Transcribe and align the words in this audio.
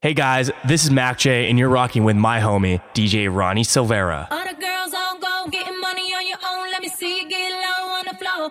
Hey 0.00 0.14
guys, 0.14 0.48
this 0.64 0.84
is 0.84 0.92
Mac 0.92 1.18
J, 1.18 1.50
and 1.50 1.58
you're 1.58 1.68
rocking 1.68 2.04
with 2.04 2.14
my 2.14 2.38
homie, 2.38 2.80
DJ 2.94 3.28
Ronnie 3.28 3.64
Silvera. 3.64 4.28
All 4.30 4.44
the 4.44 4.54
girls 4.54 4.94
on 4.94 5.18
go, 5.18 5.48
getting 5.50 5.80
money 5.80 6.14
on 6.14 6.24
your 6.24 6.38
own. 6.48 6.70
Let 6.70 6.82
me 6.82 6.88
see 6.88 7.22
you 7.22 7.28
get 7.28 7.50
low 7.50 7.88
on 7.98 8.04
the 8.04 8.14
floor. 8.14 8.48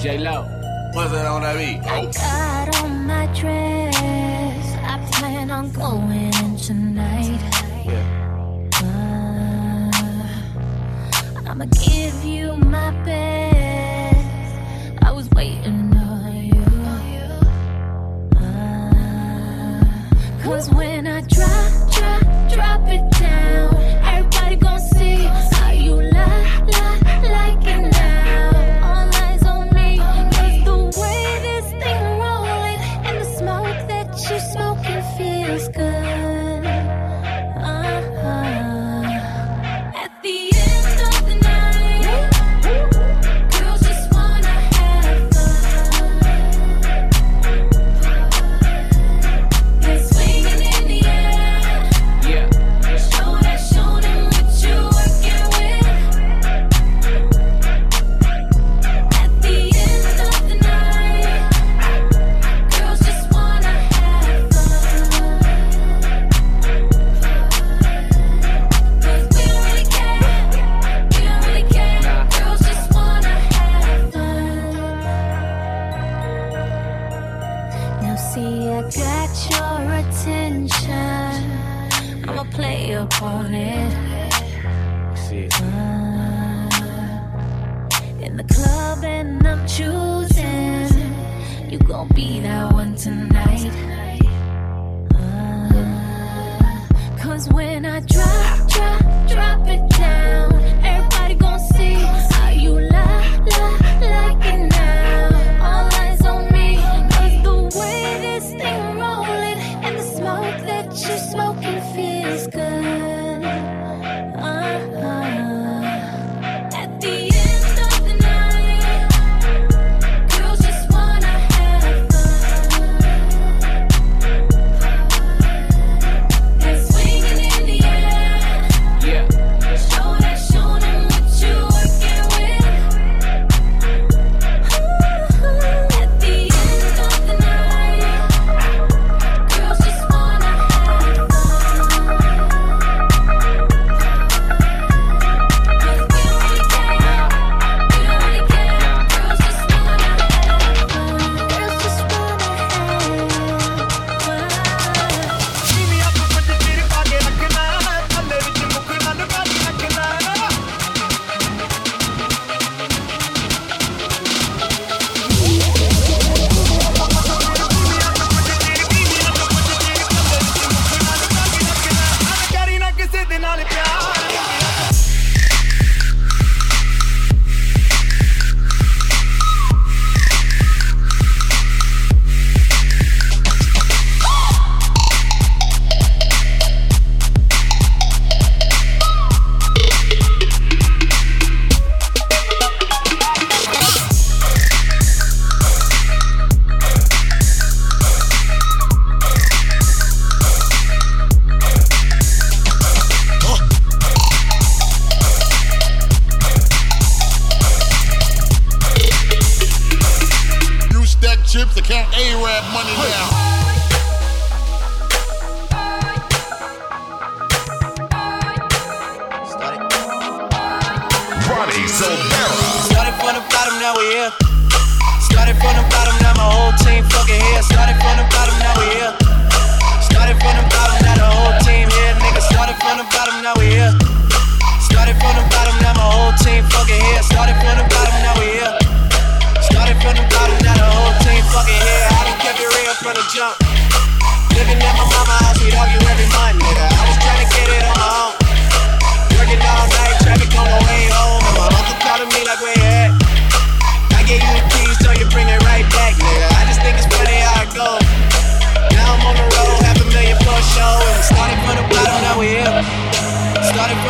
J 0.00 0.18
Lo, 0.18 0.44
what's 0.92 1.12
it 1.12 1.26
on 1.26 1.42
that 1.42 1.56
beat? 1.58 1.80
I 1.90 2.04
got 2.12 2.84
on 2.84 3.06
my 3.08 3.26
dress, 3.34 4.76
I 4.84 5.04
plan 5.10 5.50
on 5.50 5.72
going 5.72 6.39
I'ma 11.60 11.68
give 11.72 12.24
you 12.24 12.56
my 12.56 12.90
best. 13.04 14.56
I 15.02 15.12
was 15.12 15.28
waiting 15.30 15.94
on 15.94 16.46
you. 16.46 16.64
Uh, 18.38 19.84
Cause 20.42 20.70
when 20.70 21.06
I 21.06 21.20
try. 21.20 21.69
See, 78.34 78.68
I 78.68 78.82
got 78.82 79.32
your 79.50 79.80
attention. 79.98 81.42
I'ma 82.28 82.44
play 82.52 82.92
upon 82.92 83.52
it. 83.52 83.92
Uh, 85.60 86.68
in 88.20 88.36
the 88.36 88.44
club, 88.44 89.04
and 89.04 89.44
I'm 89.44 89.66
choosing. 89.66 91.12
You 91.68 91.78
gon' 91.80 92.06
be 92.14 92.38
that 92.40 92.72
one 92.72 92.94
tonight. 92.94 93.72
Uh, 95.12 95.68
Cause 97.18 97.48
when 97.48 97.84
I 97.84 97.98
drop, 97.98 98.68
drop, 98.68 99.28
drop 99.28 99.66
it 99.66 99.79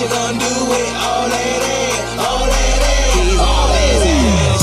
You 0.00 0.08
gonna 0.08 0.38
do 0.38 0.54
with 0.64 0.94
all 0.96 1.28
that 1.28 1.60
ass? 1.60 2.00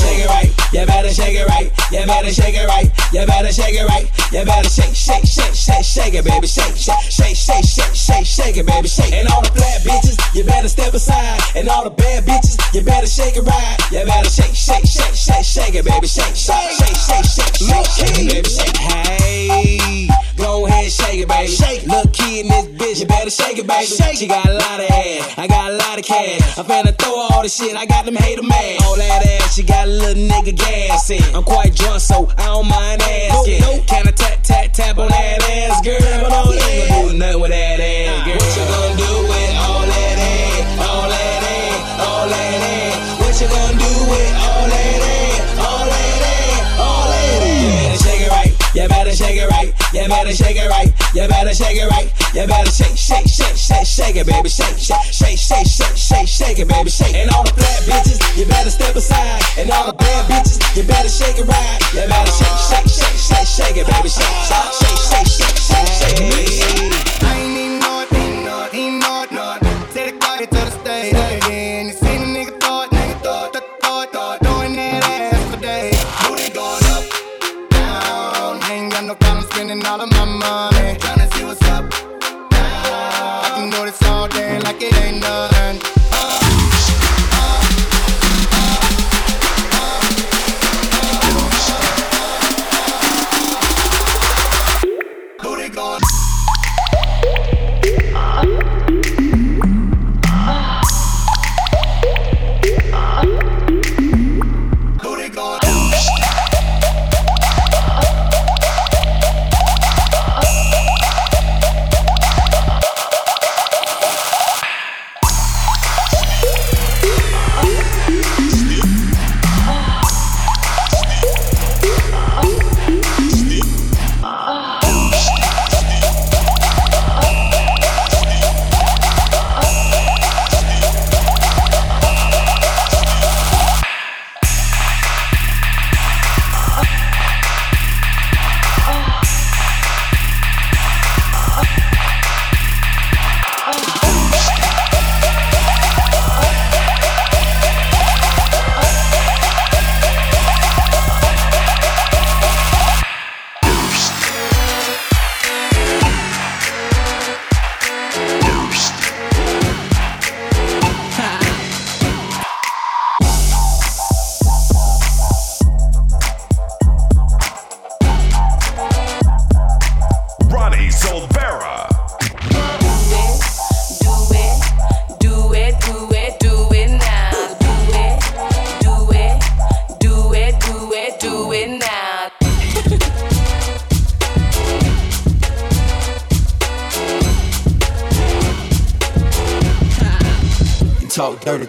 Shake 0.02 0.18
it 0.18 0.26
right, 0.26 0.50
you 0.72 0.84
better 0.84 1.10
shake 1.14 1.34
it 1.34 1.46
right. 1.46 1.78
You 1.90 2.04
better 2.04 2.30
shake 2.30 2.54
it 2.54 2.66
right. 2.66 2.90
You 3.12 3.24
better 3.24 3.52
shake 3.52 3.74
it 3.74 3.86
right. 3.88 4.04
You 4.30 4.44
better 4.44 4.68
shake, 4.68 4.94
shake, 4.94 5.24
shake, 5.24 5.54
shake, 5.54 5.84
shake 5.84 6.14
it, 6.14 6.24
baby. 6.24 6.46
Shake, 6.46 6.76
shake, 6.76 7.00
shake, 7.08 7.34
shake, 7.34 7.64
shake, 7.64 7.94
shake, 7.94 8.26
shake 8.26 8.56
it, 8.58 8.66
baby. 8.66 8.88
Shake. 8.88 9.14
And 9.14 9.26
all 9.28 9.40
the 9.40 9.48
flat 9.48 9.80
bitches, 9.80 10.18
you 10.34 10.44
better 10.44 10.68
step 10.68 10.92
aside. 10.92 11.40
And 11.56 11.68
all 11.68 11.84
the 11.84 11.90
bad 11.90 12.26
bitches, 12.26 12.60
you 12.74 12.82
better 12.82 13.06
shake 13.06 13.36
it 13.36 13.42
right. 13.42 13.78
You 13.90 14.04
better 14.04 14.28
shake, 14.28 14.54
shake, 14.54 14.84
shake, 14.84 15.14
shake, 15.14 15.44
shake 15.44 15.74
it, 15.76 15.84
baby. 15.86 16.06
Shake, 16.06 16.36
shake, 16.36 16.76
shake, 16.76 16.96
shake, 16.96 17.24
shake, 17.24 17.56
shake, 17.56 17.86
shake 17.86 18.28
baby. 18.28 18.48
Shake. 18.50 18.76
Hey, 18.76 20.08
go 20.38 20.66
ahead, 20.66 20.90
shake 20.90 21.20
it, 21.20 21.28
baby. 21.28 21.50
Shake. 21.50 21.86
Look 21.86 22.12
kid 22.12 22.46
in 22.46 22.48
this 22.48 22.66
bitch, 22.78 23.00
you 23.00 23.06
better 23.06 23.30
shake 23.30 23.58
it, 23.58 23.66
baby. 23.66 23.86
Shake. 23.86 24.16
She 24.18 24.26
got 24.26 24.46
a 24.46 24.54
lot 24.54 24.80
of 24.80 24.90
ass, 24.90 25.38
I 25.38 25.46
got 25.46 25.70
a 25.70 25.76
lot 25.76 25.98
of 25.98 26.04
cash. 26.04 26.58
I'm 26.58 26.64
finna 26.64 26.96
throw 26.96 27.14
all 27.14 27.42
the 27.42 27.48
shit, 27.48 27.76
I 27.76 27.86
got 27.86 28.04
them 28.04 28.16
hater 28.16 28.42
mad. 28.42 28.82
All 28.82 28.96
that 28.96 29.26
ass, 29.26 29.54
she 29.54 29.62
got 29.62 29.86
a 29.86 29.90
little 29.90 30.22
nigga 30.22 30.56
gas 30.56 31.10
in. 31.10 31.22
I'm 31.34 31.44
quite 31.44 31.74
drunk, 31.74 32.00
so 32.00 32.28
I 32.38 32.46
don't 32.46 32.68
mind 32.68 33.02
asking. 33.02 33.60
Nope, 33.60 33.76
nope. 33.76 33.86
Can 33.86 34.08
I 34.08 34.10
tap, 34.12 34.42
tap, 34.42 34.72
tap 34.72 34.98
on 34.98 35.08
that 35.08 35.42
ass, 35.42 35.84
girl? 35.84 35.98
But 35.98 36.46
you 36.46 36.60
ain't 36.62 36.88
gonna 36.88 37.12
do 37.12 37.18
nothing 37.18 37.40
with 37.40 37.50
that 37.50 37.80
ass, 37.80 38.26
girl. 38.26 38.34
What 38.38 38.56
you 38.56 38.64
gonna 38.72 38.96
do 38.96 39.12
with 39.28 39.52
all 39.58 39.84
that 39.86 40.16
ass? 40.18 40.88
All 40.88 41.08
that 41.08 41.42
ass, 41.42 42.06
all 42.06 42.28
that 42.28 42.60
ass. 42.62 43.20
What 43.20 43.34
you 43.40 43.48
gonna 43.48 43.78
do 43.78 43.92
with 44.10 44.32
all 44.38 44.66
that 44.68 45.02
ass? 45.02 45.07
Better 50.28 50.44
shake 50.44 50.56
it 50.56 50.68
right. 50.68 50.92
You 51.14 51.28
better 51.28 51.54
shake 51.54 51.76
it 51.76 51.88
right. 51.88 52.12
You 52.34 52.46
better 52.46 52.70
shake, 52.70 52.96
shake, 52.96 53.28
shake, 53.28 53.56
shake, 53.56 53.86
shake 53.86 54.16
it, 54.16 54.26
baby. 54.26 54.48
Shake, 54.48 54.76
shake, 54.76 55.12
shake, 55.12 55.38
shake, 55.38 55.66
shake, 55.66 55.96
shake, 55.96 56.28
shake 56.28 56.58
it, 56.58 56.68
baby. 56.68 56.90
Shake. 56.90 57.14
And 57.14 57.30
all 57.30 57.44
the 57.44 57.52
flat 57.52 57.82
bitches, 57.88 58.20
you 58.36 58.44
better 58.44 58.70
step 58.70 58.94
aside. 58.94 59.42
And 59.56 59.70
all 59.70 59.86
the 59.86 59.94
bad 59.94 60.28
bitches, 60.28 60.60
you 60.76 60.82
better 60.82 61.08
shake 61.08 61.38
it 61.38 61.46
right. 61.46 61.80
You 61.94 62.04
better 62.08 62.32
shake, 62.32 62.58
shake, 62.68 62.88
shake, 62.88 63.16
shake, 63.16 63.48
shake 63.48 63.76
it, 63.78 63.86
baby. 63.86 64.08
Shake, 64.08 64.36
shake, 64.44 64.72
shake, 64.76 65.00
shake, 65.00 65.28
shake, 65.32 65.56
shake, 65.56 65.88
shake 65.96 66.20
it. 66.20 67.22
I 67.24 67.36
ain't 67.40 67.56
even 67.56 67.77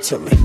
to 0.09 0.17
me. 0.17 0.38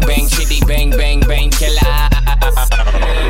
Bang 0.00 0.06
bang 0.06 0.28
chitty 0.28 0.60
bang 0.66 0.90
bang 0.90 1.20
bang 1.20 1.50
killer. 1.50 2.08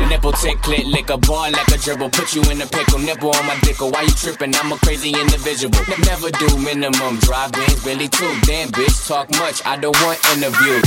Nipple 0.09 0.31
tick 0.33 0.57
clit 0.59 0.91
lick 0.91 1.09
a 1.09 1.17
ball 1.17 1.49
like 1.51 1.67
a 1.69 1.77
dribble. 1.77 2.09
Put 2.09 2.33
you 2.35 2.41
in 2.51 2.61
a 2.61 2.65
pickle, 2.67 2.99
nipple 2.99 3.31
on 3.31 3.45
my 3.45 3.57
dick. 3.63 3.79
Why 3.79 4.01
you 4.01 4.09
tripping? 4.09 4.53
I'm 4.55 4.71
a 4.71 4.77
crazy 4.77 5.09
individual. 5.09 5.73
Never 6.05 6.31
do 6.31 6.57
minimum 6.57 7.17
drive 7.19 7.51
ins, 7.55 7.85
really 7.85 8.07
too. 8.07 8.31
Damn 8.43 8.69
bitch, 8.69 9.07
talk 9.07 9.29
much. 9.31 9.61
I 9.65 9.77
don't 9.77 9.95
want 10.01 10.19
interview. 10.35 10.81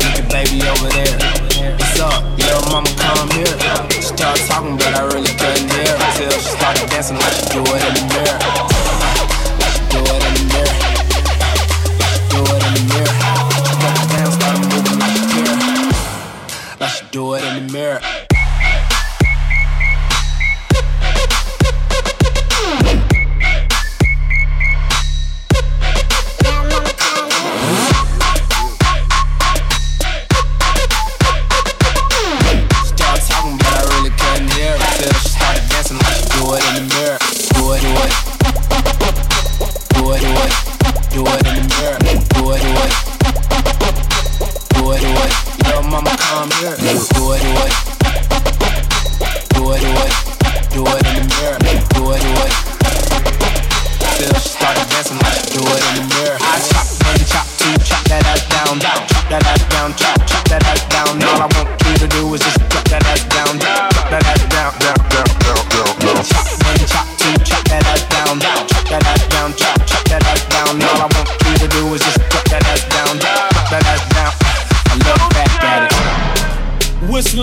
Look 0.00 0.18
at 0.18 0.28
baby 0.30 0.62
over 0.68 0.88
there. 0.88 1.18
What's 1.74 2.00
up? 2.00 2.22
Little 2.38 2.70
mama 2.70 2.88
come 2.96 3.30
here. 3.30 3.90
She 3.90 4.02
started 4.02 4.46
talking, 4.46 4.76
but 4.76 4.94
I 4.94 5.07
dancing 6.98 7.16
like 7.16 7.32
she 7.32 7.46
do 7.52 7.62
it 7.64 8.07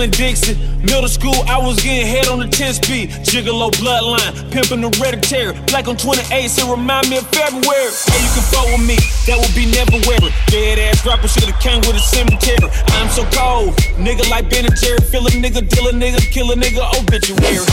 Whistling 0.05 0.11
Dixon, 0.11 0.57
middle 0.85 1.07
school, 1.07 1.35
I 1.47 1.57
was 1.57 1.81
getting 1.81 2.05
head 2.05 2.27
on 2.27 2.39
the 2.39 2.47
10 2.47 2.73
speed. 2.73 3.09
Gigolo 3.25 3.71
bloodline, 3.81 4.33
pimping 4.51 4.81
the 4.81 4.89
hereditary. 4.97 5.57
Black 5.65 5.87
on 5.87 5.97
28, 5.97 6.49
so 6.49 6.69
remind 6.69 7.09
me 7.09 7.17
of 7.17 7.27
February. 7.33 7.89
Hey, 8.05 8.21
you 8.21 8.29
can 8.37 8.45
fuck 8.53 8.65
with 8.69 8.85
me, 8.85 8.97
that 9.25 9.37
would 9.41 9.55
be 9.57 9.65
never 9.65 9.97
wearing. 10.05 10.33
Dead 10.47 10.77
ass 10.77 11.05
rapper 11.05 11.27
should've 11.27 11.57
came 11.57 11.81
with 11.89 11.97
a 11.97 12.03
cemetery. 12.03 12.69
I'm 13.01 13.09
so 13.09 13.25
cold, 13.33 13.73
nigga 13.97 14.29
like 14.29 14.49
Ben 14.49 14.65
and 14.65 14.75
Jerry. 14.77 15.01
Feel 15.09 15.25
a 15.25 15.31
nigga, 15.33 15.65
deal 15.65 15.89
a 15.89 15.93
nigga, 15.93 16.21
kill 16.29 16.51
a 16.51 16.55
nigga, 16.55 16.85
obituary. 17.01 17.65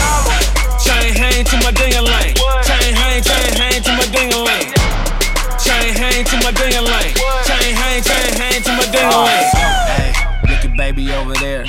Chain 0.81 1.13
hang 1.13 1.45
to 1.45 1.57
my 1.61 1.71
ding 1.77 1.93
lane. 1.93 2.33
Chain 2.65 2.93
hang, 2.97 3.21
chain 3.21 3.49
hang 3.61 3.77
to 3.77 3.91
my 3.93 4.07
ding 4.09 4.33
lane. 4.33 4.73
Chain 5.61 5.93
hang 5.93 6.25
to 6.25 6.35
my 6.41 6.51
ding 6.57 6.81
lane. 6.81 7.13
Chain 7.45 7.73
hang, 7.77 8.01
chain 8.01 8.29
hang 8.41 8.57
to 8.65 8.71
my 8.73 8.85
ding 8.89 9.05
lane. 9.05 9.49
Hey, 9.85 10.09
look 10.49 10.65
at 10.65 10.73
baby 10.73 11.13
over 11.13 11.33
there. 11.37 11.65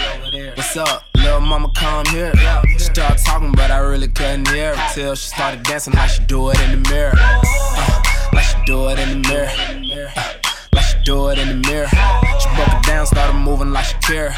Up? 0.77 1.05
Little 1.15 1.39
mama 1.39 1.71
come 1.77 2.05
here. 2.07 2.33
She 2.73 2.81
started 2.81 3.25
talking, 3.25 3.53
but 3.53 3.71
I 3.71 3.79
really 3.79 4.09
couldn't 4.09 4.49
hear 4.49 4.75
her 4.75 4.95
till 4.95 5.15
she 5.15 5.29
started 5.29 5.63
dancing 5.63 5.93
like 5.93 6.11
she 6.11 6.25
do 6.25 6.51
it 6.51 6.61
in 6.63 6.83
the 6.83 6.89
mirror. 6.91 7.13
Uh, 7.17 8.03
like 8.33 8.45
she 8.45 8.57
do 8.67 8.89
it 8.89 8.99
in 8.99 9.23
the 9.23 9.29
mirror. 9.29 9.49
Uh, 10.17 10.33
like 10.73 10.85
she 10.85 10.99
do 11.05 11.29
it 11.29 11.39
in 11.39 11.49
the 11.49 11.69
mirror. 11.69 11.87
She 11.87 12.49
broke 12.57 12.75
it 12.75 12.83
down, 12.87 13.07
started 13.07 13.39
moving 13.39 13.71
like 13.71 13.85
she 13.85 13.95
care. 13.99 14.35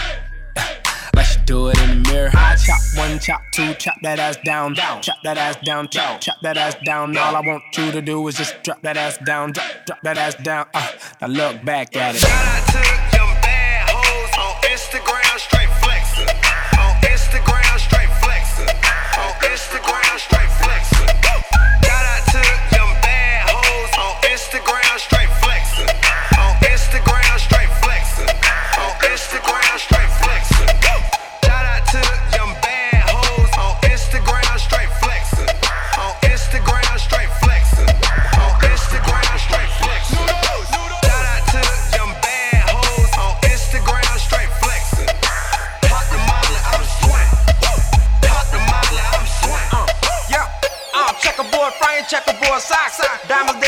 Uh, 0.57 1.23
she 1.23 1.40
do 1.47 1.69
it 1.69 1.81
in 1.85 2.02
the 2.02 2.11
mirror. 2.11 2.31
I 2.35 2.57
chop 2.57 2.81
one, 2.97 3.19
chop 3.19 3.40
two, 3.55 3.73
chop 3.75 3.95
that 4.02 4.19
ass 4.19 4.37
down, 4.45 4.75
down, 4.75 5.00
chop 5.00 5.16
that 5.25 5.38
ass 5.38 5.57
down, 5.64 5.88
chop, 5.88 6.21
chop 6.21 6.37
that 6.43 6.59
ass 6.59 6.76
down. 6.85 7.16
All 7.16 7.35
I 7.35 7.40
want 7.40 7.62
you 7.78 7.90
to 7.93 8.02
do 8.02 8.28
is 8.28 8.37
just 8.37 8.62
drop 8.62 8.83
that 8.83 8.99
ass 8.99 9.16
down, 9.25 9.52
drop, 9.52 9.66
drop 9.87 10.02
that 10.02 10.19
ass 10.19 10.35
down. 10.35 10.66
Uh, 10.75 10.87
now 11.23 11.28
look 11.28 11.64
back 11.64 11.97
at 11.97 12.14
it. 12.14 12.19
Shout 12.19 12.31
out 12.31 12.66
to 13.11 13.43
bad 13.43 13.88
hoes 13.88 14.38
on 14.38 14.62
Instagram, 14.71 15.38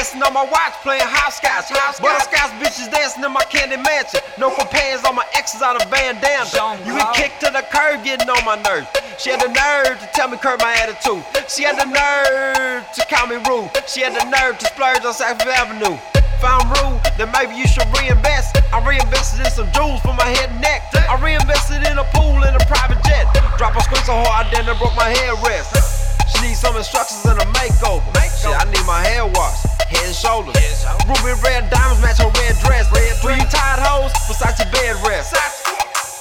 dancing 0.09 0.23
on 0.23 0.33
my 0.33 0.45
watch, 0.45 0.73
playing 0.81 1.05
hopscotch. 1.05 1.69
Butterscotch 2.01 2.53
bitches 2.61 2.91
dancing 2.91 3.25
in 3.25 3.33
my 3.33 3.45
candy 3.45 3.77
mansion. 3.77 4.21
No 4.39 4.51
companions 4.51 5.05
on 5.05 5.15
my 5.15 5.25
exes 5.35 5.61
out 5.61 5.77
of 5.77 5.85
Van 5.91 6.17
Damme. 6.21 6.81
You 6.87 6.97
get 6.97 7.15
kicked 7.15 7.41
to 7.45 7.51
the 7.53 7.65
curb, 7.69 8.05
getting 8.05 8.29
on 8.29 8.45
my 8.45 8.57
nerves. 8.63 8.89
She 9.19 9.31
had 9.31 9.41
the 9.41 9.53
nerve 9.53 10.01
to 10.01 10.07
tell 10.15 10.29
me 10.29 10.39
curb 10.39 10.61
my 10.61 10.73
attitude. 10.81 11.21
She 11.49 11.65
had 11.65 11.77
the 11.77 11.85
nerve 11.85 12.89
to 12.89 13.01
call 13.13 13.27
me 13.27 13.37
rude. 13.45 13.69
She 13.85 14.01
had 14.01 14.17
the 14.17 14.25
nerve 14.33 14.59
to 14.59 14.67
splurge 14.67 15.05
on 15.05 15.13
South 15.13 15.45
Avenue. 15.45 15.99
Found 16.41 16.65
rude, 16.79 17.03
then 17.19 17.29
maybe 17.35 17.59
you 17.59 17.67
should 17.67 17.89
reinvest. 17.99 18.57
I 18.73 18.81
reinvested 18.87 19.45
in 19.45 19.51
some 19.53 19.69
jewels 19.73 20.01
for 20.01 20.15
my 20.15 20.29
head 20.41 20.51
and 20.51 20.61
neck. 20.63 20.89
I 20.95 21.21
reinvested 21.21 21.85
in 21.85 21.99
a 21.99 22.07
pool 22.15 22.39
and 22.47 22.55
a 22.57 22.65
private 22.65 23.03
jet. 23.05 23.27
Drop 23.59 23.75
a 23.77 23.83
squint 23.83 24.07
so 24.07 24.15
hard, 24.15 24.47
then 24.55 24.65
I 24.71 24.79
broke 24.79 24.95
my 24.95 25.11
headrest. 25.11 25.75
She 26.31 26.47
needs 26.47 26.61
some 26.61 26.77
instructions 26.77 27.27
and 27.27 27.41
a 27.41 27.47
makeover. 27.59 28.07
Shit, 28.39 28.55
I 28.55 28.71
need 28.71 28.87
my 28.87 29.03
hair 29.03 29.27
washed, 29.27 29.67
head 29.99 30.07
and 30.07 30.15
shoulders. 30.15 30.55
Ruby 31.11 31.35
red 31.43 31.67
diamonds 31.71 32.01
match 32.03 32.23
her 32.23 32.31
red 32.31 32.55
dress. 32.63 32.87
Red 32.95 33.17
Three 33.19 33.43
tied 33.51 33.83
hoes, 33.83 34.15
Versace 34.31 34.63
bed 34.71 34.95
rest. 35.03 35.35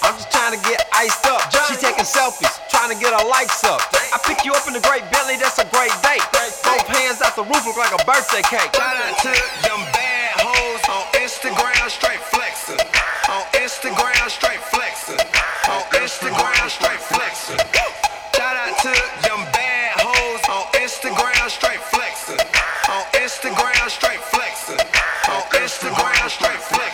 I'm 0.02 0.16
just 0.16 0.32
trying 0.32 0.58
to 0.58 0.62
get 0.66 0.88
iced 0.94 1.26
up. 1.26 1.46
She 1.70 1.76
taking 1.78 2.06
selfies, 2.06 2.58
trying 2.70 2.90
to 2.90 2.98
get 2.98 3.14
her 3.14 3.26
likes 3.28 3.64
up. 3.64 3.82
I 3.94 4.18
pick 4.26 4.46
you 4.46 4.54
up 4.54 4.66
in 4.68 4.74
the 4.74 4.82
great 4.82 5.04
Bentley, 5.12 5.38
that's 5.38 5.60
a 5.60 5.68
great 5.70 5.94
date. 6.02 6.24
Both 6.64 6.88
hands 6.88 7.22
out 7.22 7.36
the 7.36 7.44
roof 7.44 7.66
look 7.66 7.78
like 7.78 7.94
a 7.94 8.02
birthday 8.06 8.42
cake. 8.48 8.74
Shout 8.74 8.98
out 8.98 9.14
to 9.22 9.34
them 9.62 9.82
bad 9.94 10.42
hoes 10.42 10.84
on 10.90 11.04
Instagram, 11.22 11.78
straight 11.90 12.24
flexing. 12.34 12.82
On 13.30 13.44
Instagram, 13.60 14.18
straight 14.32 14.64
flexing. 14.72 15.22
On 15.70 15.84
Instagram, 16.02 16.70
straight 16.70 17.02
flexing. 17.12 17.97
Straight 26.30 26.60
flexing. 26.60 26.87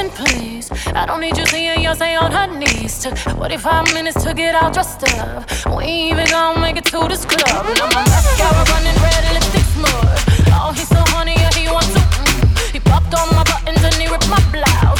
attention, 0.00 0.24
please. 0.24 0.70
I 0.94 1.06
don't 1.06 1.20
need 1.20 1.36
you 1.36 1.46
seeing 1.46 1.82
your 1.82 1.94
say 1.94 2.14
on 2.16 2.32
her 2.32 2.46
knees. 2.46 3.02
Took 3.02 3.16
45 3.16 3.94
minutes 3.94 4.22
to 4.24 4.34
get 4.34 4.54
all 4.54 4.70
dressed 4.70 5.02
up. 5.18 5.48
We 5.76 5.84
ain't 5.84 6.12
even 6.12 6.26
gonna 6.30 6.60
make 6.60 6.76
it 6.76 6.84
to 6.86 7.08
this 7.08 7.24
club. 7.24 7.66
Now 7.76 7.86
my 7.86 8.04
mascara 8.04 8.64
running 8.70 8.96
red 9.02 9.24
and 9.24 9.34
lipstick's 9.34 9.76
mud. 9.76 10.18
Oh, 10.52 10.72
he's 10.74 10.88
so 10.88 11.02
honey, 11.14 11.34
yeah, 11.36 11.52
he 11.54 11.68
wants 11.68 11.92
to. 11.92 12.00
Mm. 12.00 12.72
He 12.72 12.80
popped 12.80 13.14
on 13.14 13.28
my 13.34 13.44
buttons 13.44 13.82
and 13.82 13.94
he 13.94 14.06
ripped 14.08 14.28
my 14.28 14.40
blouse. 14.52 14.99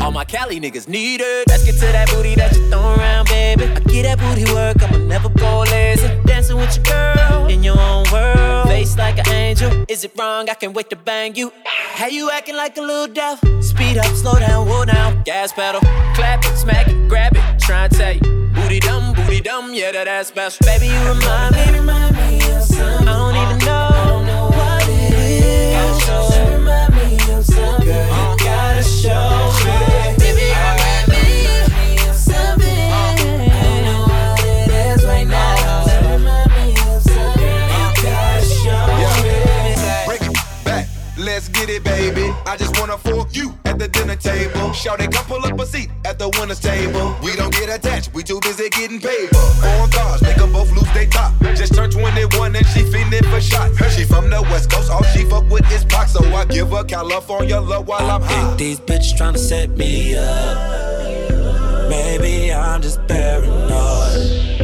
All 0.00 0.10
my 0.10 0.24
Cali 0.24 0.60
niggas 0.60 0.88
need 0.88 1.20
it. 1.20 1.48
Let's 1.48 1.64
get 1.64 1.74
to 1.74 1.86
that 1.92 2.08
booty 2.10 2.34
that 2.36 2.54
you 2.56 2.68
throw 2.70 2.94
around, 2.94 3.28
baby. 3.28 3.64
I 3.64 3.80
get 3.80 4.02
that 4.04 4.18
booty 4.18 4.50
work, 4.52 4.82
I'ma 4.82 4.98
never 4.98 5.28
go 5.28 5.60
lazy. 5.70 6.08
Dancing 6.24 6.56
with 6.56 6.74
your 6.76 6.84
girl 6.84 7.46
in 7.46 7.62
your 7.62 7.78
own 7.78 8.04
world. 8.12 8.68
Face 8.68 8.96
like 8.96 9.18
an 9.18 9.28
angel. 9.28 9.84
Is 9.88 10.04
it 10.04 10.12
wrong? 10.18 10.48
I 10.48 10.54
can't 10.54 10.74
wait 10.74 10.90
to 10.90 10.96
bang 10.96 11.34
you. 11.34 11.52
How 11.64 12.06
you 12.06 12.30
acting 12.30 12.56
like 12.56 12.76
a 12.78 12.82
little 12.82 13.12
deaf? 13.12 13.40
Speed 13.60 13.98
up, 13.98 14.14
slow 14.14 14.38
down, 14.38 14.66
roll 14.68 14.84
down. 14.84 15.22
Gas 15.24 15.52
pedal. 15.52 15.80
Clap 16.14 16.44
it, 16.44 16.56
smack 16.56 16.88
it, 16.88 17.08
grab 17.08 17.36
it. 17.36 17.58
Try 17.60 17.84
and 17.84 17.92
tell 17.94 18.14
you. 18.14 18.50
Booty 18.54 18.80
dumb, 18.80 19.14
booty 19.14 19.40
dumb, 19.40 19.74
yeah, 19.74 19.92
that 19.92 20.08
ass 20.08 20.28
special. 20.28 20.64
Baby, 20.64 20.86
you 20.86 20.98
remind 21.08 21.54
me. 21.56 22.07
A 53.52 53.76
shot. 53.76 53.90
She 53.90 54.04
from 54.04 54.30
the 54.30 54.42
West 54.42 54.70
Coast, 54.70 54.90
all 54.90 55.02
she 55.04 55.24
fuck 55.24 55.48
with 55.50 55.70
is 55.72 55.84
pop, 55.84 56.08
so 56.08 56.22
I 56.34 56.44
give 56.44 56.70
her 56.70 56.84
California 56.84 57.60
love 57.60 57.86
while 57.86 58.10
I'm 58.10 58.22
high. 58.22 58.56
think 58.56 58.58
these 58.58 58.80
bitches 58.80 59.16
tryna 59.18 59.38
set 59.38 59.70
me 59.70 60.16
up. 60.16 61.88
Maybe 61.88 62.52
I'm 62.52 62.82
just 62.82 63.06
paranoid. 63.06 64.57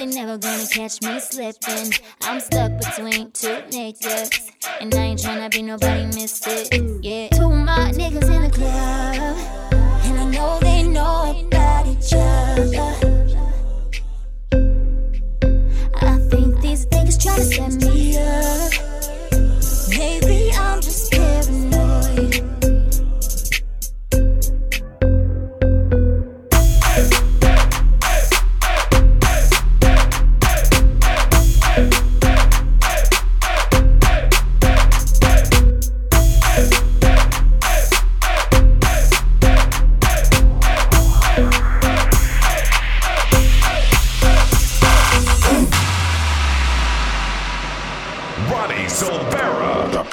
They 0.00 0.06
never 0.06 0.38
gonna 0.38 0.66
catch 0.66 1.02
me 1.02 1.20
slipping. 1.20 1.92
I'm 2.22 2.40
stuck 2.40 2.72
between 2.78 3.30
two 3.32 3.60
niggas, 3.68 4.50
and 4.80 4.94
I 4.94 4.98
ain't 4.98 5.20
tryna 5.20 5.50
be 5.50 5.60
nobody 5.60 6.06
misfit. 6.06 6.72
Yeah, 7.04 7.28
two 7.28 7.50
my 7.50 7.92
niggas 7.92 8.34
in 8.34 8.42
the 8.44 8.50
club, 8.50 9.36
and 10.04 10.18
I 10.18 10.24
know 10.30 10.58
they 10.60 10.84
know 10.84 11.38
about 11.46 11.86
each 11.86 12.14
other. 12.14 12.76
I 15.96 16.18
think 16.30 16.60
these 16.62 16.86
niggas 16.86 17.18
tryna 17.20 17.78
set 17.78 17.92
me 17.92 18.16
up. 18.16 18.79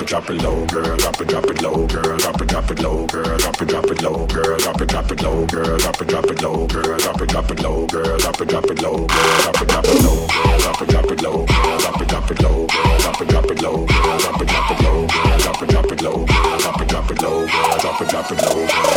It, 0.07 0.09
drop 0.09 0.29
it 0.29 0.41
low, 0.41 0.65
girl. 0.67 0.97
Drop 0.97 1.21
it, 1.21 1.27
drop 1.27 1.45
it 1.45 1.61
low, 1.61 1.87
girl. 1.87 2.17
Drop 2.17 2.41
it, 2.41 2.47
drop 2.47 2.71
it 2.71 2.79
low, 2.79 3.05
girl. 3.07 3.37
Drop 3.37 3.61
it, 3.61 3.67
drop 3.67 3.91
it 3.91 4.01
low, 4.01 4.25
girl. 4.27 4.57
Drop 4.57 4.81
it, 4.81 4.87
drop 4.87 5.11
it 5.11 5.21
low, 5.21 5.45
girl. 5.45 5.77
Drop 5.77 6.01
it, 6.01 6.07
drop 6.07 6.31
it 6.31 6.41
low, 6.41 6.67
girl. 6.67 6.97
Drop 6.97 7.21
it, 7.21 7.27
drop 7.27 7.51
it 7.51 7.61
low, 7.61 7.87
girl. 7.87 8.17
Drop 8.17 8.41
it, 8.41 8.47
drop 8.47 8.71
it 8.71 8.81
low, 8.81 9.05
girl. 9.05 9.37
Drop 9.39 9.61
it, 9.61 9.67
drop 9.67 9.91
it 9.91 10.01
low, 10.01 10.25
girl. 10.31 11.77
Drop 11.79 12.01
it, 12.01 12.07
drop 12.07 12.31
it 12.31 12.41
low, 12.41 12.65
girl. 12.65 12.97
Drop 12.97 13.21
it, 13.21 13.27
drop 13.27 13.51
it 13.51 13.61
low, 13.61 13.85
girl. 13.85 14.17
Drop 14.19 14.41
it, 14.41 14.47
drop 14.47 14.71
it 14.71 14.81
low, 14.81 15.05
girl. 15.05 15.37
Drop 15.37 15.61
it, 15.61 15.67
drop 15.67 15.67
it 15.67 15.67
low, 15.67 15.67
girl. 15.67 15.67
Drop 15.67 15.67
it, 15.67 15.69
drop 15.69 15.91
it 15.91 16.01
low, 16.01 16.25
girl. 16.25 16.57
Drop 16.59 16.81
it, 16.81 16.87
drop 16.87 17.11
it 17.11 17.21
low, 17.21 17.47
girl. 17.47 17.79
Drop 17.79 18.01
it, 18.01 18.09
drop 18.09 18.31
it 18.31 18.41
low, 18.41 18.55
girl. 18.55 18.87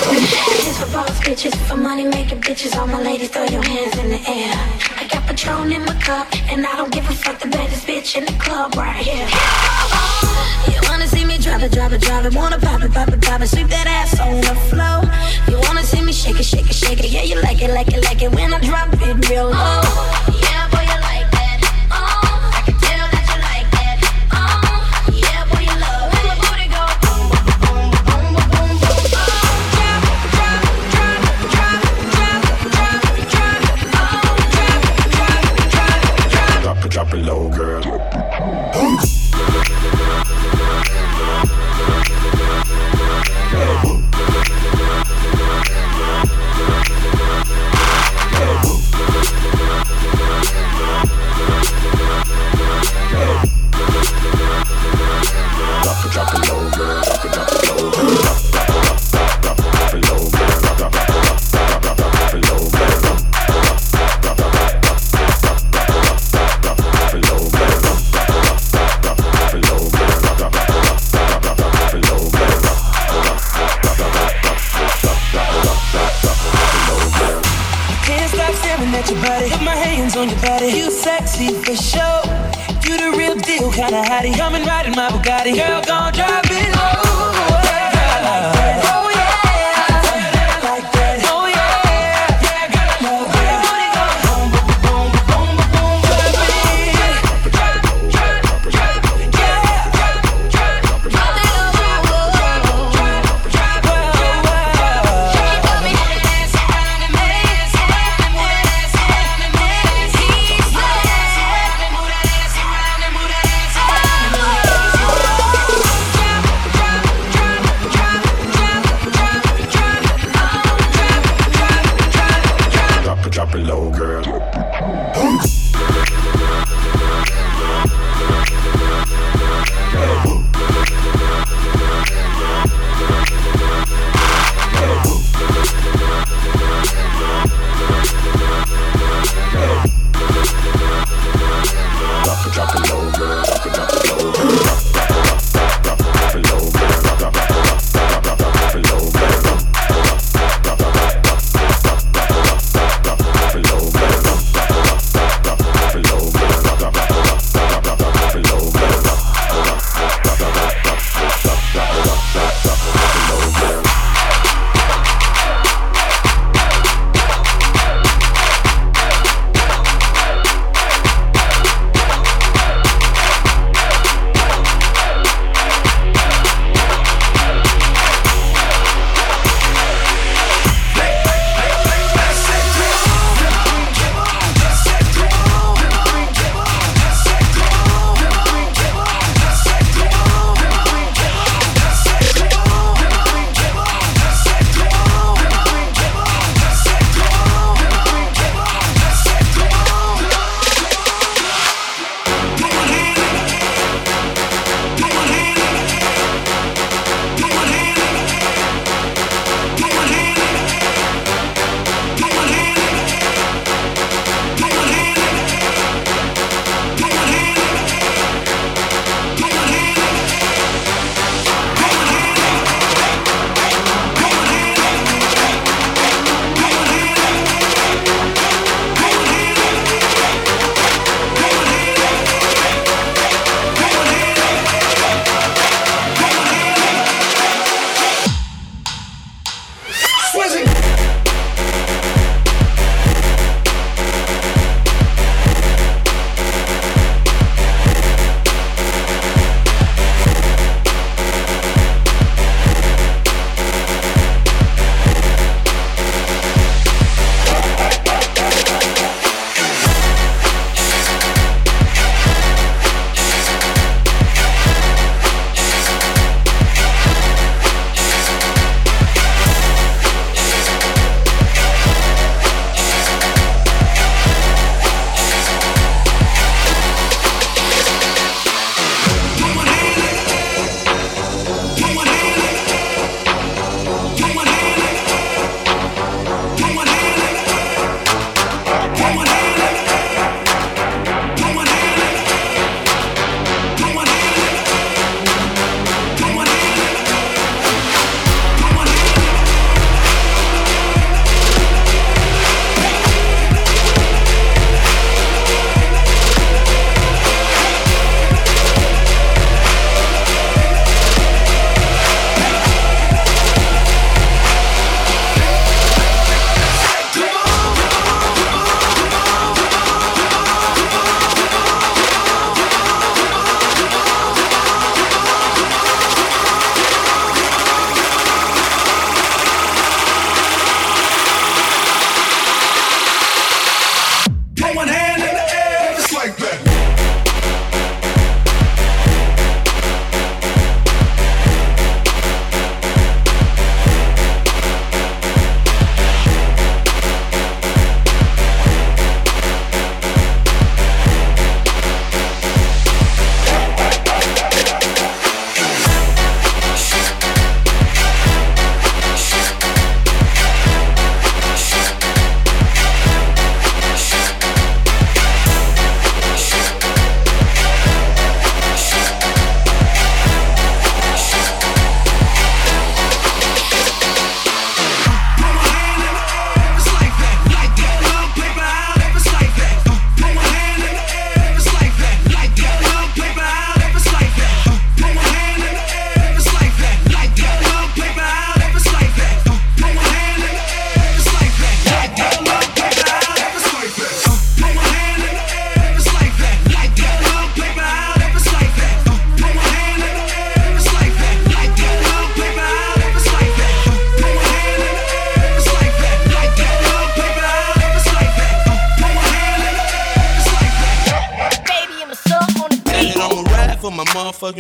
Bitches 0.51 0.77
for 0.79 0.93
boss 0.93 1.21
bitches, 1.21 1.57
for 1.67 1.77
money 1.77 2.05
making 2.05 2.41
bitches. 2.41 2.77
All 2.77 2.87
my 2.87 3.03
ladies, 3.03 3.31
throw 3.31 3.45
your 3.45 3.63
hands 3.65 3.97
in 3.99 4.11
the 4.11 4.21
air. 4.29 4.55
I 4.97 5.09
got 5.11 5.27
Patron 5.27 5.73
in 5.73 5.85
my 5.85 5.95
cup, 5.95 6.29
and 6.51 6.65
I 6.65 6.77
don't 6.77 6.93
give 6.93 7.09
a 7.09 7.15
fuck 7.15 7.41
the 7.41 7.49
baddest 7.49 7.87
bitch 7.87 8.17
in 8.17 8.25
the 8.27 8.33
club 8.33 8.77
right 8.77 9.05
here. 9.05 9.27
Me 9.27 10.50
drop 11.69 11.73
it, 11.73 11.75
drop 11.75 11.93
it, 11.93 12.01
drop 12.01 12.25
it. 12.25 12.35
Wanna 12.35 12.59
pop 12.59 12.83
it, 12.83 12.93
pop 12.93 13.09
it, 13.09 13.21
pop 13.21 13.41
it. 13.43 13.49
Sweep 13.49 13.69
that 13.69 13.87
ass 13.87 14.19
on 14.19 14.41
the 14.41 14.55
floor. 14.71 15.05
You 15.49 15.61
wanna 15.67 15.83
see 15.83 16.01
me 16.03 16.13
shake 16.13 16.41
it, 16.41 16.45
shake 16.45 16.71
it, 16.71 16.75
shake 16.75 17.01
it. 17.01 17.11
Yeah, 17.11 17.23
you 17.23 17.41
like 17.43 17.61
it, 17.61 17.71
like 17.71 17.89
it, 17.89 18.03
like 18.05 18.23
it 18.23 18.35
when 18.35 18.55
I 18.55 18.61
drop 18.61 18.89
it 18.95 19.29
real 19.29 19.51
low. 19.51 19.90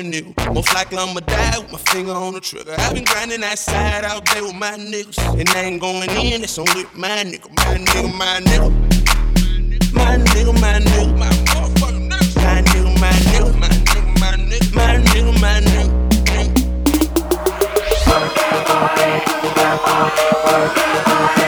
fucking. 0.02 0.34
Most 0.54 0.74
likely 0.74 0.98
I'ma 0.98 1.20
die 1.20 1.58
with 1.58 1.72
my 1.72 1.78
finger 1.78 2.12
on 2.12 2.34
the 2.34 2.40
trigger. 2.40 2.74
I've 2.78 2.94
been 2.94 3.04
grinding 3.04 3.40
that 3.40 3.58
side 3.58 4.04
out 4.04 4.24
there 4.26 4.42
with 4.42 4.54
my 4.54 4.72
niggas. 4.72 5.18
And 5.38 5.48
I 5.50 5.62
ain't 5.62 5.80
going 5.80 6.10
in, 6.10 6.42
it's 6.42 6.58
on 6.58 6.66
with 6.74 6.94
my 6.94 7.08
nigga, 7.24 7.48
my 7.50 7.76
nigga, 7.76 8.18
my 8.18 8.40
nigga. 8.40 8.70
My 9.92 10.16
nigga, 10.16 10.52
my 10.60 10.78
nigga, 10.80 11.18
my 11.18 11.28
nigga, 11.28 11.78
my 11.78 11.90
nigga. 11.90 12.20
My 12.36 12.62
nigga, 12.62 13.00
my 13.00 13.10
nigga, 13.10 13.52
my 13.58 13.68
nigga, 13.68 14.20
my 14.20 14.32
nigga, 14.36 14.74
my 14.74 14.98
nigga, 15.00 15.32
my 15.40 15.60
nigga. 15.60 15.88
Work 18.06 18.36
your 18.36 18.64
body, 18.64 19.06
work 19.42 19.56
your 19.56 19.76
body, 19.84 20.22
work 20.44 20.76
your 20.76 21.04
body. 21.04 21.39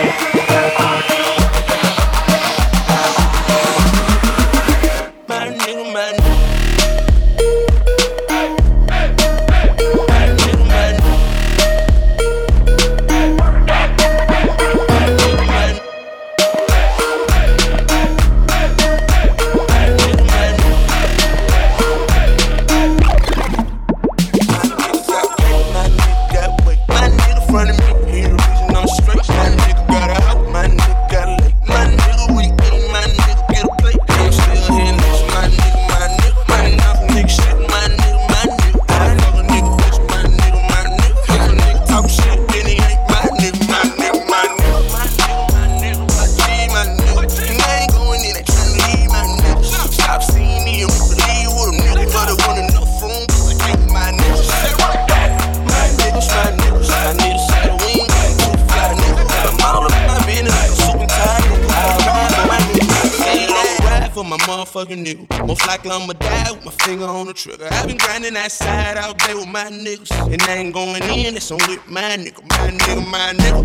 Glock, 65.79 66.03
I'ma 66.03 66.13
die 66.13 66.53
with 66.53 66.65
my 66.67 66.71
finger 66.85 67.07
on 67.07 67.27
the 67.27 67.33
trigger. 67.33 67.67
i 67.71 67.87
been 67.87 67.97
grinding 67.97 68.35
that 68.35 68.53
side 68.53 68.99
all 68.99 69.15
day 69.15 69.33
with 69.35 69.49
my 69.49 69.65
niggas. 69.71 70.11
And 70.31 70.43
I 70.43 70.57
ain't 70.57 70.75
going 70.75 71.03
in, 71.05 71.35
it's 71.35 71.51
on 71.51 71.57
with 71.67 71.81
my 71.89 72.03
nigga, 72.17 72.43
my 72.43 72.69
nigga, 72.69 73.11
my 73.11 73.33
nigga. 73.33 73.65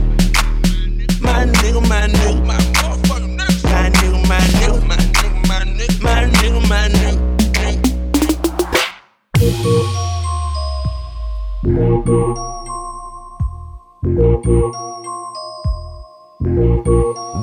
My 1.21 1.45
nigga, 1.45 1.81
my 1.89 2.07
nigga, 2.07 2.45
my 2.45 2.55
motherfucking 2.55 3.37
nigga. 3.37 3.63
My 3.67 3.89
nigga, 3.89 4.27
my 4.27 4.39
nigga, 4.39 4.87
my 4.87 4.95
nigga, 4.95 5.47
my 5.49 5.65
nigga, 5.65 6.01
my 6.01 6.23
nigga, 6.29 6.61
my 6.69 6.87
nigga. 6.87 7.17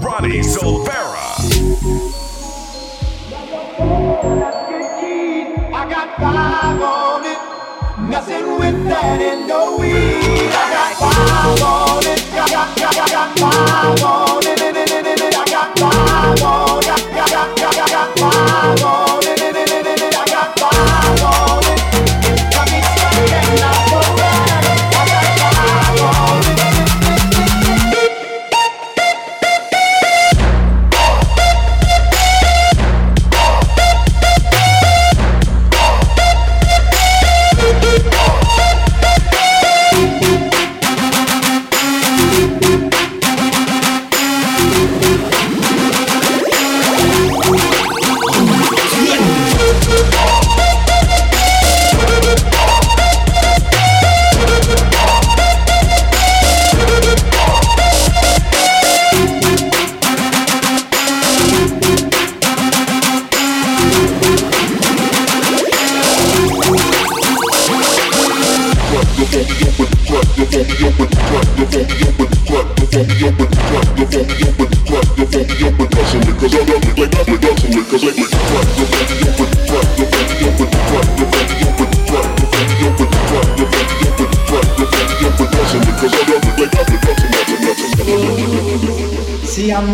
Ronnie 0.02 0.42
Silvera. 0.42 2.23
I 3.76 3.80
want 6.78 7.26
it. 7.26 7.34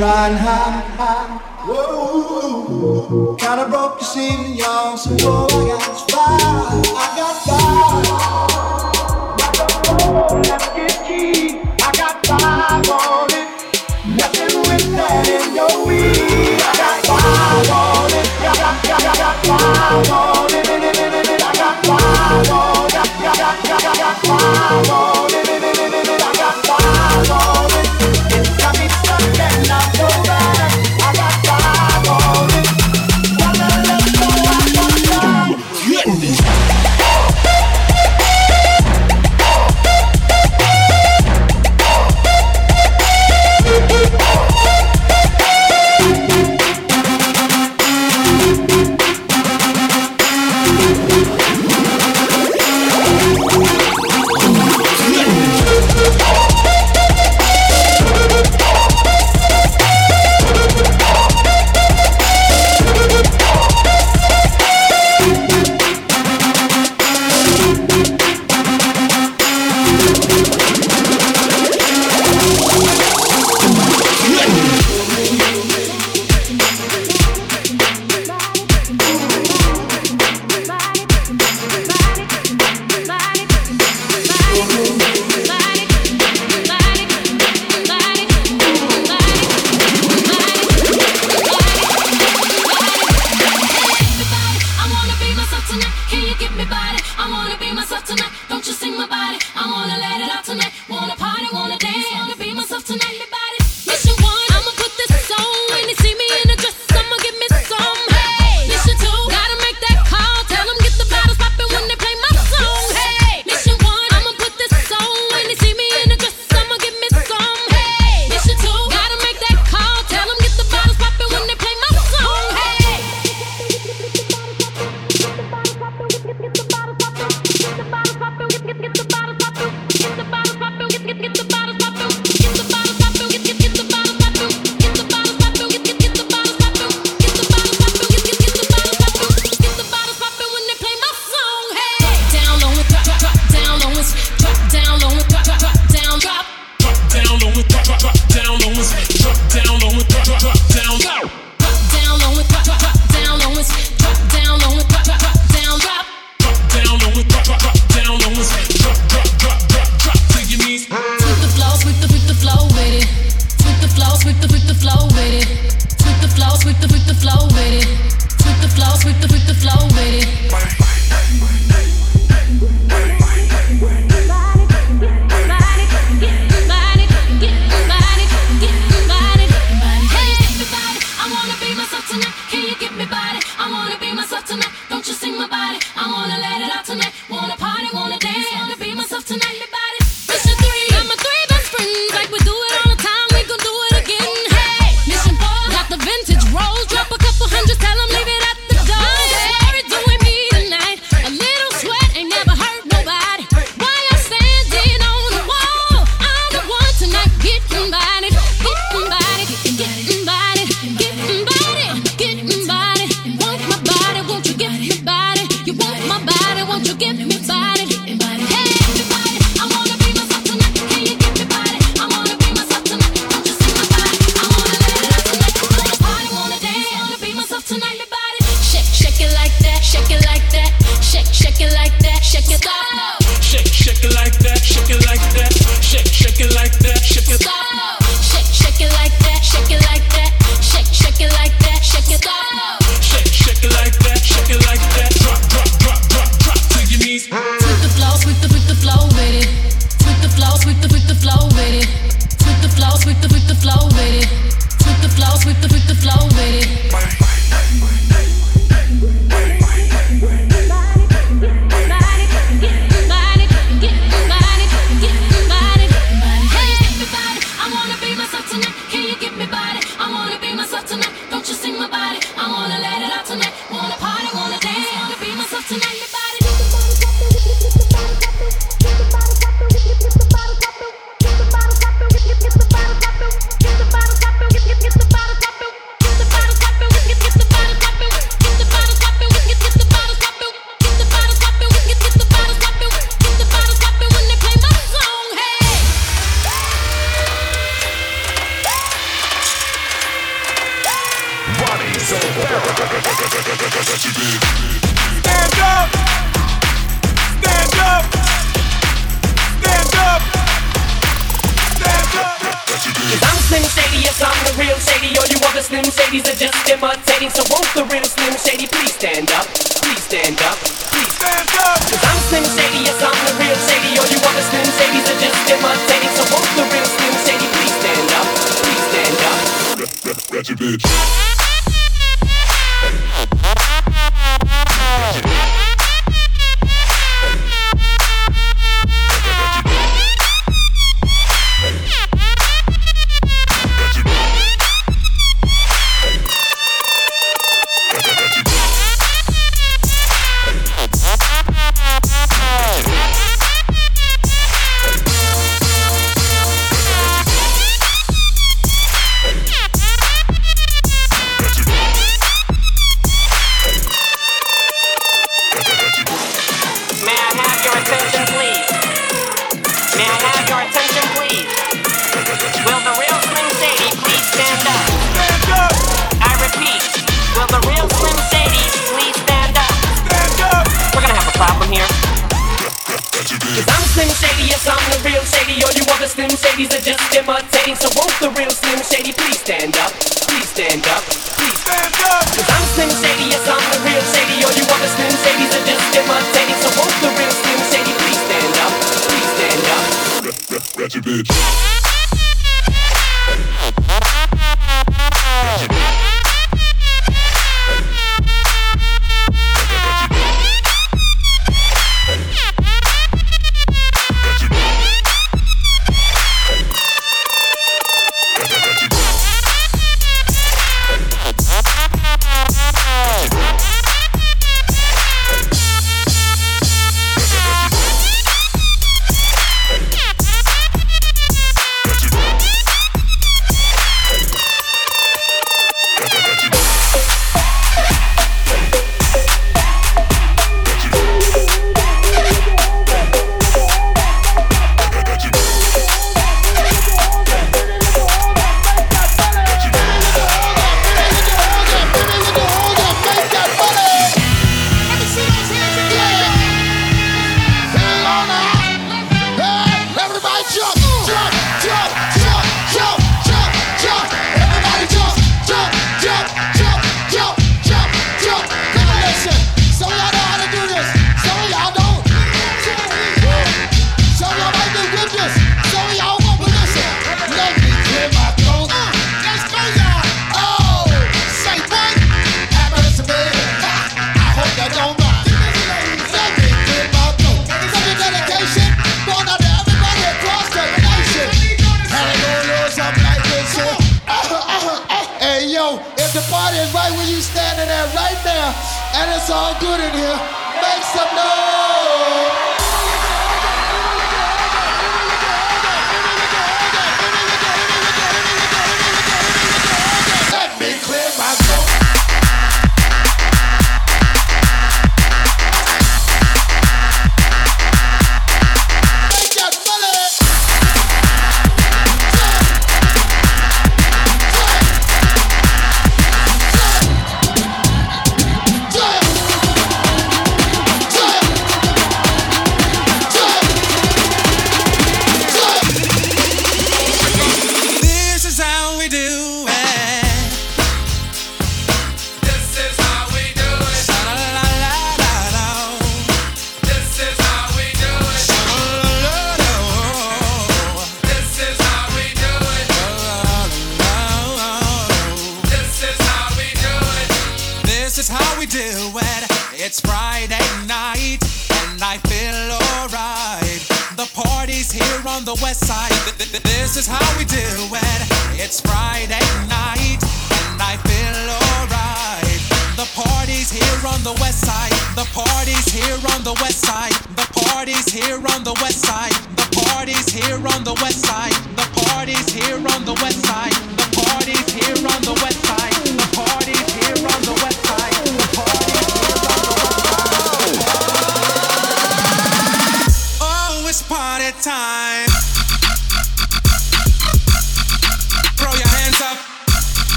run. 0.00 0.39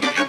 keep 0.00 0.23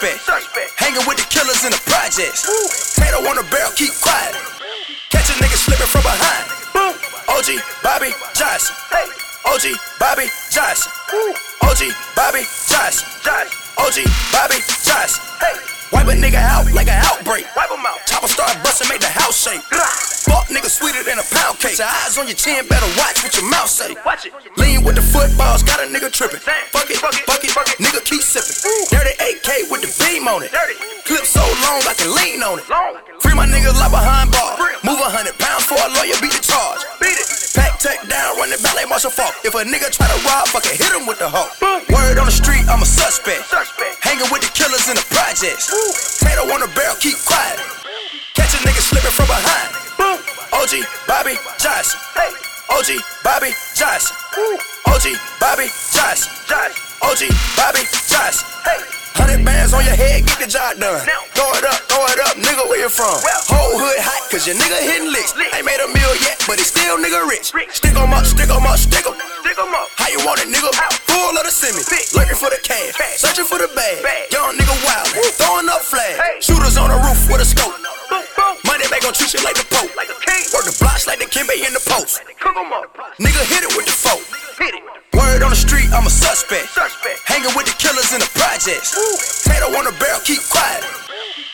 I'm 0.00 0.16
suspect. 0.16 0.72
Hanging 0.80 1.04
with 1.04 1.20
the 1.20 1.28
killers 1.28 1.60
in 1.60 1.76
the 1.76 1.82
projects. 1.84 2.48
Tato 2.96 3.20
on 3.20 3.36
the 3.36 3.44
barrel, 3.52 3.68
keep 3.76 3.92
quiet. 4.00 4.32
Catch 5.12 5.28
a 5.28 5.36
nigga 5.36 5.60
slipping 5.60 5.92
from 5.92 6.00
behind. 6.00 6.48
Boom. 6.72 6.96
OG 7.28 7.60
Bobby 7.84 8.08
Johnson. 8.32 8.72
Hey. 8.88 9.04
OG 9.44 9.76
Bobby 10.00 10.32
Johnson. 10.48 10.88
OG 11.60 11.92
Bobby 12.16 12.48
Johnson. 12.64 13.04
OG 13.76 13.98
Bobby 14.32 14.64
Johnson. 14.80 15.20
Hey. 15.36 15.60
Wipe 15.92 16.08
a 16.08 16.16
nigga 16.16 16.40
out 16.40 16.64
like 16.72 16.88
an 16.88 16.96
outbreak. 17.04 17.44
Wipe 17.52 17.68
him 17.68 17.84
out. 17.84 18.00
Chopper 18.08 18.28
start 18.32 18.56
busting, 18.64 18.88
make 18.88 19.04
the 19.04 19.12
house 19.12 19.36
shake. 19.36 19.60
Fuck 20.24 20.48
nigga 20.48 20.70
sweeter 20.70 21.02
than 21.02 21.18
a 21.18 21.26
pound 21.34 21.58
cake. 21.58 21.76
Your 21.76 21.90
eyes 21.90 22.16
on 22.16 22.24
your 22.24 22.38
chin, 22.38 22.64
better 22.68 22.88
watch 22.96 23.20
what 23.20 23.34
your 23.34 23.44
mouth 23.50 23.68
say. 23.68 23.96
Watch 24.06 24.24
it. 24.24 24.32
Lean 24.56 24.84
with 24.84 24.94
the 24.94 25.02
footballs, 25.02 25.62
got 25.62 25.82
a 25.82 25.86
nigga 25.90 26.08
tripping. 26.12 26.40
Fuck 26.40 26.88
it, 26.88 26.96
fuck 26.96 27.12
it, 27.12 27.50
fuck 27.50 27.68
it, 27.68 27.76
nigga 27.82 28.00
keep 28.06 28.22
sipping. 28.22 28.54
Dirty 28.88 29.09
with 30.20 30.26
the 30.26 30.26
beam 30.26 30.28
on 30.28 30.42
it. 30.42 30.52
Clip 31.04 31.24
so 31.24 31.40
long 31.40 31.80
I 31.88 31.94
can 31.96 32.10
lean 32.14 32.42
on 32.42 32.58
it. 32.58 32.66
Free 33.20 33.34
my 33.34 33.46
niggas 33.46 33.76
like 33.80 33.90
behind 33.90 34.30
bars. 34.30 34.60
Move 34.84 35.00
a 35.00 35.08
hundred 35.08 35.36
pounds 35.38 35.64
for 35.64 35.76
a 35.76 35.88
lawyer, 35.96 36.16
beat 36.20 36.32
the 36.32 36.42
charge. 36.44 36.84
Beat 37.00 37.16
it. 37.16 37.28
Pack 37.54 37.80
take 37.80 38.02
down, 38.08 38.36
run 38.36 38.50
the 38.50 38.60
ballet 38.62 38.84
marshal 38.88 39.10
fault. 39.10 39.34
If 39.44 39.54
a 39.54 39.64
nigga 39.64 39.90
try 39.90 40.06
to 40.08 40.18
rob, 40.24 40.48
fucking 40.48 40.76
hit 40.76 40.92
him 40.92 41.06
with 41.06 41.18
the 41.18 41.28
hoe. 41.28 41.50
Word 41.90 42.18
on 42.18 42.26
the 42.26 42.34
street, 42.34 42.64
I'm 42.68 42.82
a 42.82 42.88
suspect. 42.88 43.48
Hanging 44.00 44.28
with 44.30 44.44
the 44.44 44.52
killers 44.52 44.88
in 44.88 44.96
the 44.96 45.06
projects. 45.10 45.68
Tato 46.20 46.48
on 46.48 46.60
the 46.60 46.70
barrel, 46.76 46.96
keep 47.00 47.16
quiet. 47.24 47.58
Catch 48.36 48.54
a 48.56 48.60
nigga 48.64 48.80
slipping 48.80 49.14
from 49.14 49.28
behind. 49.28 49.68
OG 50.52 50.84
Bobby 51.08 51.34
Johnson. 51.58 51.98
OG 52.70 53.00
Bobby 53.24 53.50
Johnson. 53.74 54.16
OG 54.86 55.06
Bobby 55.40 55.68
Johnson. 55.92 56.30
OG 57.02 57.22
Bobby 57.56 57.82
Johnson. 58.08 58.99
Hundred 59.20 59.44
bands 59.44 59.76
on 59.76 59.84
your 59.84 59.94
head, 59.94 60.24
get 60.24 60.40
the 60.40 60.48
job 60.48 60.80
done. 60.80 61.04
Throw 61.36 61.52
it 61.52 61.64
up, 61.68 61.80
throw 61.92 62.00
it 62.08 62.20
up, 62.24 62.40
nigga, 62.40 62.64
where 62.64 62.80
you 62.80 62.88
from? 62.88 63.12
Whole 63.52 63.76
hood 63.76 64.00
hot, 64.00 64.32
cause 64.32 64.48
your 64.48 64.56
nigga 64.56 64.80
hitting 64.80 65.12
licks. 65.12 65.36
Ain't 65.36 65.68
made 65.68 65.76
a 65.76 65.88
meal 65.92 66.14
yet, 66.24 66.40
but 66.48 66.56
he 66.56 66.64
still 66.64 66.96
nigga 66.96 67.28
rich. 67.28 67.52
Stick 67.68 67.92
'em 67.92 68.16
up, 68.16 68.24
stick 68.24 68.48
'em 68.48 68.64
up, 68.64 68.80
stick 68.80 69.04
stick 69.04 69.58
'em. 69.60 69.72
How 70.00 70.08
you 70.08 70.24
want 70.24 70.40
it, 70.40 70.48
nigga? 70.48 70.72
Full 71.04 71.36
of 71.36 71.44
the 71.44 71.52
semi. 71.52 71.84
Lurking 72.16 72.40
for 72.40 72.48
the 72.48 72.60
cash, 72.64 72.96
searching 73.20 73.44
for 73.44 73.60
the 73.60 73.68
bag. 73.76 74.00
Young 74.32 74.56
nigga 74.56 74.74
wild, 74.88 75.12
throwing 75.36 75.68
up 75.68 75.84
flags. 75.84 76.40
Shooters 76.40 76.80
on 76.80 76.88
the 76.88 76.96
roof 77.04 77.20
with 77.28 77.44
a 77.44 77.44
scope. 77.44 77.76
Money 78.64 78.88
back 78.88 79.02
gon' 79.04 79.12
treat 79.12 79.34
you 79.36 79.42
like 79.44 79.56
the 79.56 79.68
Pope. 79.68 79.92
Work 80.54 80.64
the 80.64 80.76
blocks 80.80 81.06
like 81.06 81.20
the 81.20 81.26
Kimbe 81.26 81.54
in 81.60 81.72
the 81.72 81.82
post. 81.84 82.22
Cook 82.40 82.56
em 82.56 82.72
up, 82.72 82.88
nigga 83.20 83.42
hit 83.52 83.62
it 83.68 83.76
with 83.76 83.86
the 83.86 83.92
folk. 83.92 84.24
Word 85.14 85.42
on 85.42 85.50
the 85.50 85.56
street, 85.56 85.90
I'm 85.92 86.06
a 86.06 86.10
suspect. 86.10 86.68
suspect. 86.70 87.20
Hanging 87.26 87.50
with 87.56 87.66
the 87.66 87.76
killers 87.78 88.12
in 88.12 88.20
the 88.20 88.30
projects. 88.34 88.94
Tato 89.44 89.66
on 89.74 89.84
the 89.84 89.94
barrel, 89.98 90.20
keep 90.24 90.40
quiet. 90.50 90.84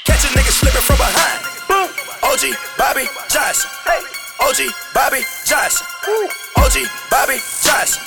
Catch 0.05 0.25
a 0.25 0.31
nigga 0.37 0.53
slipping 0.53 0.85
from 0.85 0.97
behind. 1.01 1.41
Boom. 1.69 1.89
OG 2.23 2.57
Bobby 2.77 3.07
Johnson. 3.29 3.71
Hey. 3.85 4.03
OG 4.41 4.73
Bobby 4.95 5.23
Johnson. 5.45 5.87
OG 6.57 6.77
Bobby 7.11 7.39
Johnson. 7.65 8.03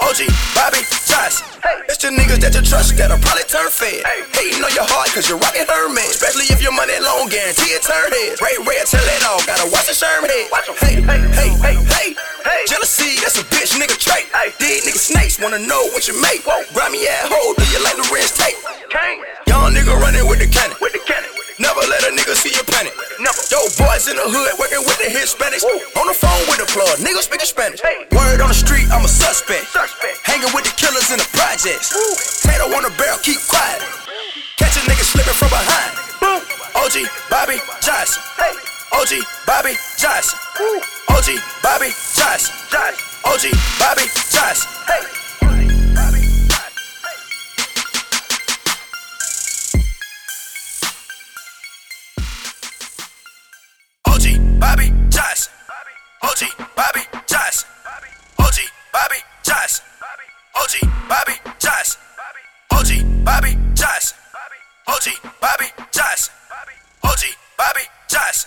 OG 0.00 0.20
Bobby 0.54 0.80
Johnson. 1.08 1.53
It's 1.88 1.96
the 1.96 2.12
niggas 2.12 2.44
that 2.44 2.52
you 2.52 2.60
trust 2.60 2.92
that'll 3.00 3.16
probably 3.24 3.48
turn 3.48 3.72
fed. 3.72 4.04
Hating 4.36 4.60
on 4.60 4.72
your 4.76 4.84
heart 4.84 5.08
cause 5.16 5.24
you're 5.24 5.40
rocking 5.40 5.64
Hermes. 5.64 6.20
Especially 6.20 6.44
if 6.52 6.60
your 6.60 6.76
money 6.76 6.92
long, 7.00 7.32
guarantee 7.32 7.72
it 7.72 7.80
turn 7.80 8.12
heads. 8.12 8.40
Ray 8.44 8.52
red, 8.60 8.84
tell 8.84 9.00
it 9.00 9.24
all, 9.24 9.40
gotta 9.48 9.64
watch 9.72 9.88
the 9.88 9.96
Sherm 9.96 10.28
head. 10.28 10.52
Watch 10.52 10.68
a 10.68 10.76
hey, 10.84 11.00
hey, 11.00 11.24
hey, 11.32 11.50
hey, 11.64 11.76
hey. 12.44 12.62
Jealousy, 12.68 13.16
that's 13.24 13.40
a 13.40 13.44
bitch 13.48 13.72
nigga 13.80 13.96
trait. 13.96 14.28
These 14.60 14.84
niggas 14.84 15.08
snakes 15.08 15.40
wanna 15.40 15.60
know 15.64 15.88
what 15.96 16.04
you 16.04 16.12
make. 16.20 16.44
Grimy 16.76 17.08
ass 17.08 17.32
hoe, 17.32 17.56
do 17.56 17.64
you 17.72 17.80
like 17.80 17.96
the 17.96 18.04
Lorenz 18.12 18.36
tape? 18.36 18.60
Young 19.48 19.72
nigga 19.72 19.96
running 19.96 20.28
with 20.28 20.44
the 20.44 20.48
cannon. 20.52 20.76
Never 21.58 21.86
let 21.86 22.02
a 22.02 22.10
nigga 22.10 22.34
see 22.34 22.50
you 22.50 22.64
panic. 22.66 22.90
Dope 23.46 23.70
boys 23.78 24.10
in 24.10 24.18
the 24.18 24.26
hood 24.26 24.58
working 24.58 24.82
with 24.82 24.98
the 24.98 25.06
Hispanics. 25.06 25.62
On 25.94 26.06
the 26.10 26.16
phone 26.16 26.42
with 26.50 26.58
the 26.58 26.66
plug, 26.66 26.98
niggas 26.98 27.30
speaking 27.30 27.46
Spanish. 27.46 27.78
Word 28.10 28.42
on 28.42 28.50
the 28.50 28.58
street, 28.58 28.90
I'm 28.90 29.06
a 29.06 29.08
suspect. 29.08 29.70
suspect. 29.70 30.18
Hanging 30.26 30.50
with 30.50 30.66
the 30.66 30.74
killers 30.74 31.14
in 31.14 31.22
the 31.22 31.28
projects. 31.30 31.94
Tato 32.42 32.66
on 32.74 32.82
the 32.82 32.90
barrel, 32.98 33.22
keep 33.22 33.38
quiet. 33.46 33.78
Catch 34.58 34.74
a 34.74 34.82
nigga 34.90 35.06
slipping 35.06 35.38
from 35.38 35.54
behind. 35.54 35.94
Boom. 36.18 36.42
OG 36.74 37.06
Bobby 37.30 37.62
Johnson. 37.78 38.18
OG 38.90 39.22
Bobby 39.46 39.78
Johnson. 39.94 40.38
OG 41.14 41.38
Bobby 41.62 41.94
Johnson. 42.18 42.50
OG 43.30 43.44
Bobby 43.78 44.10
Johnson. 44.34 44.66
OG 44.90 45.23
OG, 56.34 56.50
Bobby, 56.74 57.00
Josh. 57.28 57.62
OG, 58.40 58.58
Bobby, 58.92 59.18
Josh. 59.44 59.78
OG, 60.56 60.90
Bobby, 61.08 61.34
Josh. 61.60 61.94
OG, 62.72 62.90
Bobby, 63.24 63.50
Josh. 63.76 64.12
OG, 64.88 65.06
Bobby, 65.40 65.66
Josh. 65.92 66.30
OG, 67.04 67.22
Bobby, 67.56 67.82
Josh. 68.08 68.46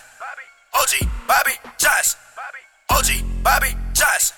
OG, 0.74 1.08
Bobby, 1.26 1.52
Josh. 1.78 2.14
OG, 2.90 3.08
Bobby, 3.42 3.72
Josh. 3.94 4.32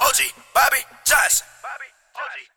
OG, 0.00 0.18
Bobby, 0.52 0.78
Josh. 1.06 1.42
OG, 2.18 2.51